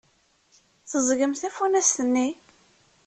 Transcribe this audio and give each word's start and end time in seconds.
Teẓẓgem 0.89 1.33
tafunast-nni. 1.41 2.27